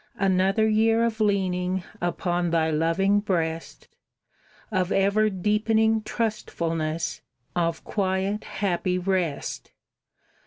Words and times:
Another 0.17 0.67
year 0.67 1.03
of 1.03 1.21
leaning 1.21 1.83
Upon 2.01 2.49
Thy 2.49 2.71
loving 2.71 3.19
breast, 3.19 3.87
Of 4.71 4.91
ever 4.91 5.29
deepening 5.29 6.01
trustfulness, 6.01 7.21
Of 7.55 7.83
quiet, 7.83 8.43
happy 8.45 8.97
rest. 8.97 9.71